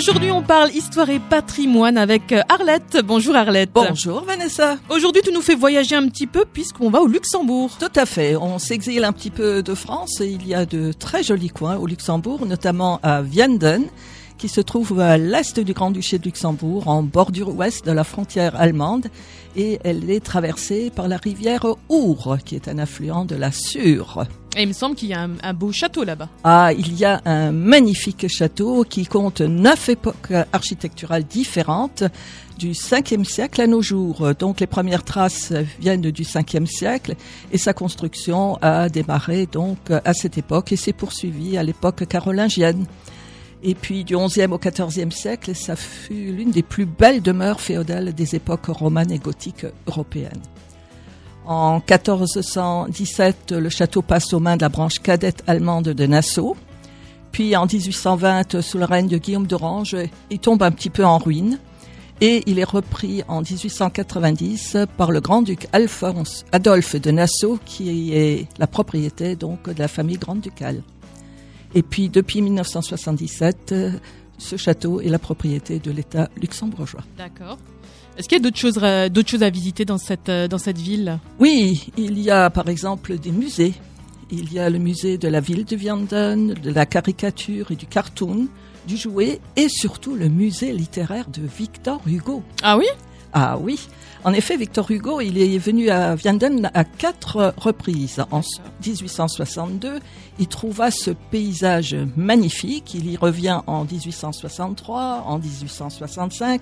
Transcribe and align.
Aujourd'hui, 0.00 0.30
on 0.30 0.40
parle 0.40 0.70
histoire 0.70 1.10
et 1.10 1.18
patrimoine 1.18 1.98
avec 1.98 2.32
euh, 2.32 2.40
Arlette. 2.48 3.02
Bonjour 3.04 3.36
Arlette. 3.36 3.68
Bonjour 3.74 4.24
Vanessa. 4.24 4.78
Aujourd'hui, 4.88 5.20
tu 5.22 5.30
nous 5.30 5.42
fais 5.42 5.54
voyager 5.54 5.94
un 5.94 6.08
petit 6.08 6.26
peu 6.26 6.46
puisqu'on 6.50 6.88
va 6.88 7.02
au 7.02 7.06
Luxembourg. 7.06 7.72
Tout 7.78 7.92
à 7.94 8.06
fait. 8.06 8.34
On 8.34 8.58
s'exile 8.58 9.04
un 9.04 9.12
petit 9.12 9.28
peu 9.28 9.62
de 9.62 9.74
France 9.74 10.22
et 10.22 10.28
il 10.28 10.48
y 10.48 10.54
a 10.54 10.64
de 10.64 10.92
très 10.92 11.22
jolis 11.22 11.50
coins 11.50 11.76
au 11.76 11.86
Luxembourg, 11.86 12.46
notamment 12.46 12.98
à 13.02 13.20
Vianden 13.20 13.90
qui 14.40 14.48
se 14.48 14.62
trouve 14.62 14.98
à 15.00 15.18
l'est 15.18 15.60
du 15.60 15.74
Grand-Duché 15.74 16.18
de 16.18 16.24
Luxembourg, 16.24 16.88
en 16.88 17.02
bordure 17.02 17.54
ouest 17.54 17.84
de 17.84 17.92
la 17.92 18.04
frontière 18.04 18.58
allemande, 18.58 19.08
et 19.54 19.78
elle 19.84 20.08
est 20.08 20.24
traversée 20.24 20.88
par 20.88 21.08
la 21.08 21.18
rivière 21.18 21.66
Our, 21.90 22.38
qui 22.42 22.54
est 22.54 22.66
un 22.66 22.78
affluent 22.78 23.26
de 23.26 23.36
la 23.36 23.52
Sûre. 23.52 24.24
Et 24.56 24.62
il 24.62 24.68
me 24.68 24.72
semble 24.72 24.96
qu'il 24.96 25.10
y 25.10 25.12
a 25.12 25.28
un, 25.42 25.52
beau 25.52 25.72
château 25.72 26.04
là-bas. 26.04 26.30
Ah, 26.42 26.70
il 26.72 26.98
y 26.98 27.04
a 27.04 27.20
un 27.26 27.52
magnifique 27.52 28.28
château 28.28 28.84
qui 28.88 29.04
compte 29.04 29.42
neuf 29.42 29.90
époques 29.90 30.32
architecturales 30.54 31.24
différentes 31.24 32.04
du 32.58 32.70
5e 32.70 33.24
siècle 33.24 33.60
à 33.60 33.66
nos 33.66 33.82
jours. 33.82 34.34
Donc 34.38 34.60
les 34.60 34.66
premières 34.66 35.04
traces 35.04 35.52
viennent 35.80 36.00
du 36.00 36.22
5e 36.22 36.64
siècle 36.64 37.14
et 37.52 37.58
sa 37.58 37.74
construction 37.74 38.56
a 38.62 38.88
démarré 38.88 39.44
donc 39.44 39.90
à 39.90 40.14
cette 40.14 40.38
époque 40.38 40.72
et 40.72 40.76
s'est 40.76 40.94
poursuivie 40.94 41.58
à 41.58 41.62
l'époque 41.62 42.06
carolingienne. 42.08 42.86
Et 43.62 43.74
puis 43.74 44.04
du 44.04 44.16
XIe 44.16 44.46
au 44.46 44.58
XIVe 44.58 45.10
siècle, 45.10 45.54
ça 45.54 45.76
fut 45.76 46.32
l'une 46.32 46.50
des 46.50 46.62
plus 46.62 46.86
belles 46.86 47.20
demeures 47.20 47.60
féodales 47.60 48.14
des 48.14 48.34
époques 48.34 48.66
romanes 48.66 49.10
et 49.10 49.18
gothiques 49.18 49.66
européennes. 49.86 50.42
En 51.46 51.74
1417, 51.76 53.52
le 53.52 53.68
château 53.68 54.02
passe 54.02 54.32
aux 54.32 54.40
mains 54.40 54.56
de 54.56 54.62
la 54.62 54.68
branche 54.68 55.00
cadette 55.00 55.42
allemande 55.46 55.88
de 55.88 56.06
Nassau. 56.06 56.56
Puis 57.32 57.54
en 57.56 57.66
1820, 57.66 58.60
sous 58.60 58.78
le 58.78 58.84
règne 58.84 59.08
de 59.08 59.18
Guillaume 59.18 59.46
d'Orange, 59.46 59.96
il 60.30 60.38
tombe 60.38 60.62
un 60.62 60.70
petit 60.70 60.90
peu 60.90 61.04
en 61.04 61.18
ruine. 61.18 61.58
Et 62.22 62.42
il 62.46 62.58
est 62.58 62.64
repris 62.64 63.22
en 63.28 63.40
1890 63.40 64.76
par 64.98 65.10
le 65.10 65.20
grand-duc 65.20 65.68
Alphonse 65.72 66.44
Adolphe 66.52 66.96
de 66.96 67.10
Nassau, 67.10 67.58
qui 67.64 68.12
est 68.14 68.46
la 68.58 68.66
propriété 68.66 69.36
donc 69.36 69.70
de 69.70 69.78
la 69.78 69.88
famille 69.88 70.18
grand-ducale. 70.18 70.82
Et 71.74 71.82
puis 71.82 72.08
depuis 72.08 72.42
1977, 72.42 73.72
euh, 73.72 73.92
ce 74.38 74.56
château 74.56 75.00
est 75.00 75.08
la 75.08 75.18
propriété 75.18 75.78
de 75.78 75.90
l'État 75.90 76.28
luxembourgeois. 76.40 77.02
D'accord. 77.16 77.58
Est-ce 78.16 78.28
qu'il 78.28 78.38
y 78.38 78.40
a 78.40 78.42
d'autres 78.42 78.58
choses, 78.58 78.74
d'autres 79.12 79.30
choses 79.30 79.42
à 79.42 79.50
visiter 79.50 79.84
dans 79.84 79.98
cette, 79.98 80.28
euh, 80.28 80.48
dans 80.48 80.58
cette 80.58 80.78
ville? 80.78 81.18
Oui, 81.38 81.90
il 81.96 82.18
y 82.18 82.30
a 82.30 82.50
par 82.50 82.68
exemple 82.68 83.18
des 83.18 83.30
musées. 83.30 83.74
Il 84.30 84.52
y 84.52 84.58
a 84.58 84.70
le 84.70 84.78
musée 84.78 85.18
de 85.18 85.28
la 85.28 85.40
ville 85.40 85.64
de 85.64 85.76
Vianden, 85.76 86.54
de 86.54 86.70
la 86.70 86.86
caricature 86.86 87.70
et 87.70 87.76
du 87.76 87.86
cartoon, 87.86 88.46
du 88.86 88.96
jouet 88.96 89.40
et 89.56 89.68
surtout 89.68 90.14
le 90.14 90.28
musée 90.28 90.72
littéraire 90.72 91.28
de 91.28 91.42
Victor 91.42 92.00
Hugo. 92.06 92.42
Ah 92.62 92.76
oui? 92.78 92.86
Ah 93.32 93.58
oui, 93.60 93.78
en 94.22 94.34
effet, 94.34 94.56
Victor 94.56 94.90
Hugo, 94.90 95.20
il 95.22 95.38
est 95.38 95.56
venu 95.56 95.88
à 95.88 96.14
Vianden 96.14 96.70
à 96.74 96.84
quatre 96.84 97.54
reprises. 97.56 98.22
En 98.30 98.42
1862, 98.84 99.98
il 100.38 100.46
trouva 100.46 100.90
ce 100.90 101.10
paysage 101.10 101.96
magnifique. 102.16 102.92
Il 102.92 103.10
y 103.10 103.16
revient 103.16 103.60
en 103.66 103.84
1863, 103.84 105.24
en 105.26 105.38
1865. 105.38 106.60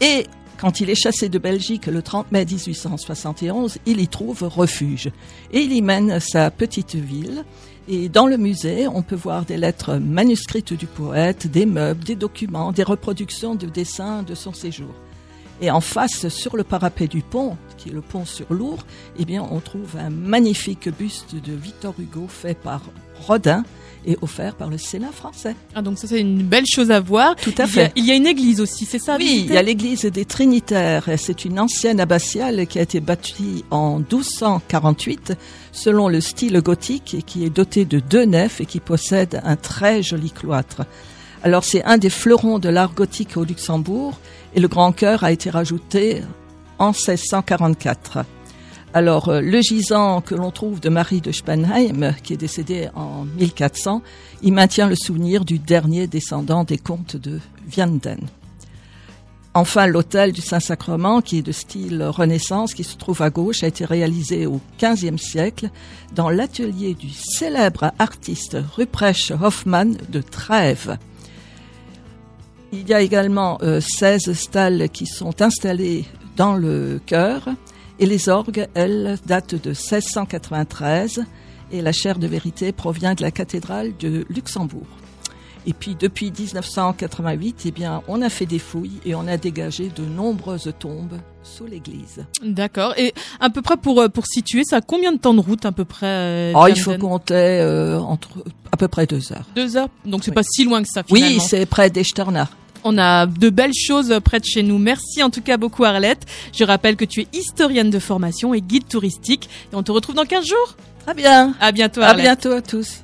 Et 0.00 0.26
quand 0.58 0.80
il 0.80 0.90
est 0.90 0.96
chassé 0.96 1.28
de 1.28 1.38
Belgique 1.38 1.86
le 1.86 2.02
30 2.02 2.32
mai 2.32 2.44
1871, 2.44 3.78
il 3.86 4.00
y 4.00 4.08
trouve 4.08 4.42
refuge. 4.42 5.10
Et 5.52 5.60
il 5.60 5.72
y 5.72 5.82
mène 5.82 6.18
sa 6.18 6.50
petite 6.50 6.96
ville. 6.96 7.44
Et 7.86 8.08
dans 8.08 8.26
le 8.26 8.36
musée, 8.38 8.88
on 8.88 9.02
peut 9.02 9.16
voir 9.16 9.44
des 9.44 9.56
lettres 9.56 9.98
manuscrites 9.98 10.72
du 10.72 10.86
poète, 10.86 11.46
des 11.46 11.66
meubles, 11.66 12.02
des 12.02 12.16
documents, 12.16 12.72
des 12.72 12.82
reproductions 12.82 13.54
de 13.54 13.66
dessins 13.66 14.24
de 14.24 14.34
son 14.34 14.52
séjour. 14.52 14.94
Et 15.62 15.70
en 15.70 15.80
face, 15.80 16.28
sur 16.28 16.56
le 16.56 16.64
parapet 16.64 17.06
du 17.06 17.22
pont, 17.22 17.56
qui 17.78 17.88
est 17.88 17.92
le 17.92 18.00
pont 18.00 18.24
sur 18.24 18.52
Lourdes, 18.52 18.82
eh 19.16 19.24
bien, 19.24 19.46
on 19.48 19.60
trouve 19.60 19.96
un 19.96 20.10
magnifique 20.10 20.88
buste 20.88 21.36
de 21.36 21.52
Victor 21.52 21.94
Hugo 22.00 22.26
fait 22.28 22.58
par 22.58 22.82
Rodin 23.26 23.62
et 24.04 24.18
offert 24.22 24.56
par 24.56 24.68
le 24.68 24.76
Sénat 24.76 25.12
français. 25.12 25.54
Ah 25.76 25.82
donc 25.82 25.96
ça 25.96 26.08
c'est 26.08 26.20
une 26.20 26.42
belle 26.42 26.66
chose 26.66 26.90
à 26.90 26.98
voir. 26.98 27.36
Tout 27.36 27.54
à 27.58 27.68
fait. 27.68 27.92
Il 27.94 28.04
y 28.04 28.10
a, 28.10 28.16
une 28.16 28.26
église 28.26 28.60
aussi, 28.60 28.84
c'est 28.84 28.98
ça 28.98 29.16
Oui, 29.16 29.44
il 29.46 29.54
y 29.54 29.56
a 29.56 29.62
l'église 29.62 30.02
des 30.02 30.24
Trinitaires. 30.24 31.08
C'est 31.16 31.44
une 31.44 31.60
ancienne 31.60 32.00
abbatiale 32.00 32.66
qui 32.66 32.80
a 32.80 32.82
été 32.82 32.98
bâtie 32.98 33.64
en 33.70 33.98
1248 33.98 35.34
selon 35.70 36.08
le 36.08 36.20
style 36.20 36.60
gothique 36.60 37.14
et 37.14 37.22
qui 37.22 37.44
est 37.44 37.50
dotée 37.50 37.84
de 37.84 38.00
deux 38.00 38.24
nefs 38.24 38.60
et 38.60 38.66
qui 38.66 38.80
possède 38.80 39.40
un 39.44 39.54
très 39.54 40.02
joli 40.02 40.32
cloître. 40.32 40.82
Alors 41.44 41.64
c'est 41.64 41.82
un 41.84 41.98
des 41.98 42.10
fleurons 42.10 42.60
de 42.60 42.68
l'art 42.68 42.94
gothique 42.94 43.36
au 43.36 43.44
Luxembourg 43.44 44.18
et 44.54 44.60
le 44.60 44.68
grand 44.68 44.92
chœur 44.92 45.24
a 45.24 45.32
été 45.32 45.50
rajouté 45.50 46.22
en 46.78 46.92
1644. 46.92 48.24
Alors 48.94 49.28
euh, 49.28 49.40
le 49.40 49.60
gisant 49.60 50.20
que 50.20 50.36
l'on 50.36 50.52
trouve 50.52 50.78
de 50.78 50.88
Marie 50.88 51.20
de 51.20 51.32
Spanheim, 51.32 52.14
qui 52.22 52.34
est 52.34 52.36
décédée 52.36 52.90
en 52.94 53.24
1400, 53.24 54.02
il 54.42 54.52
maintient 54.52 54.86
le 54.86 54.94
souvenir 54.94 55.44
du 55.44 55.58
dernier 55.58 56.06
descendant 56.06 56.62
des 56.62 56.78
comtes 56.78 57.16
de 57.16 57.40
Vianden. 57.66 58.20
Enfin, 59.54 59.86
l'hôtel 59.86 60.32
du 60.32 60.40
Saint-Sacrement, 60.40 61.20
qui 61.20 61.38
est 61.38 61.42
de 61.42 61.52
style 61.52 62.02
Renaissance, 62.02 62.72
qui 62.72 62.84
se 62.84 62.96
trouve 62.96 63.20
à 63.20 63.28
gauche, 63.28 63.62
a 63.62 63.66
été 63.66 63.84
réalisé 63.84 64.46
au 64.46 64.60
XVe 64.80 65.18
siècle 65.18 65.68
dans 66.14 66.30
l'atelier 66.30 66.94
du 66.94 67.10
célèbre 67.10 67.92
artiste 67.98 68.56
Ruprecht 68.76 69.32
Hoffmann 69.42 69.98
de 70.08 70.22
Trèves. 70.22 70.96
Il 72.72 72.88
y 72.88 72.94
a 72.94 73.02
également 73.02 73.58
16 73.60 74.28
euh, 74.28 74.34
stalles 74.34 74.88
qui 74.90 75.06
sont 75.06 75.42
installées 75.42 76.06
dans 76.36 76.54
le 76.54 77.00
chœur 77.04 77.48
et 77.98 78.06
les 78.06 78.28
orgues, 78.28 78.66
elles, 78.74 79.18
datent 79.26 79.54
de 79.54 79.70
1693 79.70 81.24
et 81.70 81.82
la 81.82 81.92
chaire 81.92 82.18
de 82.18 82.26
vérité 82.26 82.72
provient 82.72 83.14
de 83.14 83.22
la 83.22 83.30
cathédrale 83.30 83.92
de 83.98 84.24
Luxembourg. 84.28 84.86
Et 85.66 85.72
puis 85.72 85.94
depuis 85.94 86.32
1988, 86.32 87.62
eh 87.66 87.70
bien, 87.70 88.02
on 88.08 88.20
a 88.22 88.28
fait 88.28 88.46
des 88.46 88.58
fouilles 88.58 88.98
et 89.04 89.14
on 89.14 89.28
a 89.28 89.36
dégagé 89.36 89.90
de 89.94 90.04
nombreuses 90.04 90.72
tombes 90.78 91.18
sous 91.44 91.66
l'église. 91.66 92.24
D'accord. 92.42 92.94
Et 92.98 93.14
à 93.38 93.50
peu 93.50 93.62
près 93.62 93.76
pour 93.76 94.00
euh, 94.00 94.08
pour 94.08 94.26
situer, 94.26 94.64
ça 94.64 94.76
a 94.76 94.80
combien 94.80 95.12
de 95.12 95.18
temps 95.18 95.34
de 95.34 95.40
route 95.40 95.64
à 95.64 95.70
peu 95.70 95.84
près 95.84 96.52
Oh, 96.56 96.66
il 96.68 96.78
faut 96.78 96.96
compter 96.98 97.34
euh, 97.34 98.00
entre 98.00 98.42
à 98.72 98.76
peu 98.76 98.88
près 98.88 99.06
deux 99.06 99.32
heures. 99.32 99.46
Deux 99.54 99.76
heures. 99.76 99.88
Donc 100.04 100.24
c'est 100.24 100.32
pas 100.32 100.42
si 100.42 100.64
loin 100.64 100.82
que 100.82 100.88
ça. 100.88 101.04
Finalement. 101.04 101.36
Oui, 101.36 101.40
c'est 101.40 101.66
près 101.66 101.90
d'Echternach. 101.90 102.48
On 102.84 102.98
a 102.98 103.26
de 103.26 103.50
belles 103.50 103.74
choses 103.74 104.18
près 104.24 104.40
de 104.40 104.44
chez 104.44 104.62
nous. 104.62 104.78
Merci 104.78 105.22
en 105.22 105.30
tout 105.30 105.42
cas 105.42 105.56
beaucoup 105.56 105.84
Arlette. 105.84 106.26
Je 106.52 106.64
rappelle 106.64 106.96
que 106.96 107.04
tu 107.04 107.20
es 107.22 107.26
historienne 107.32 107.90
de 107.90 107.98
formation 107.98 108.54
et 108.54 108.60
guide 108.60 108.88
touristique 108.88 109.48
et 109.72 109.76
on 109.76 109.82
te 109.82 109.92
retrouve 109.92 110.14
dans 110.14 110.24
15 110.24 110.46
jours. 110.46 110.76
Très 111.04 111.14
bien. 111.14 111.54
À 111.60 111.72
bientôt 111.72 112.00
Arlette. 112.00 112.20
À 112.20 112.22
bientôt 112.22 112.52
à 112.52 112.62
tous. 112.62 113.02